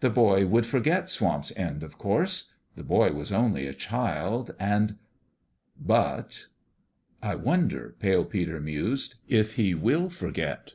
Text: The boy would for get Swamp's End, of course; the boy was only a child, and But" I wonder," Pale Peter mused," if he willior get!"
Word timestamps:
The 0.00 0.10
boy 0.10 0.46
would 0.46 0.66
for 0.66 0.78
get 0.78 1.08
Swamp's 1.08 1.50
End, 1.56 1.82
of 1.82 1.96
course; 1.96 2.52
the 2.76 2.82
boy 2.82 3.12
was 3.12 3.32
only 3.32 3.66
a 3.66 3.72
child, 3.72 4.54
and 4.60 4.98
But" 5.80 6.48
I 7.22 7.34
wonder," 7.36 7.96
Pale 7.98 8.26
Peter 8.26 8.60
mused," 8.60 9.14
if 9.40 9.54
he 9.54 9.74
willior 9.74 10.34
get!" 10.34 10.74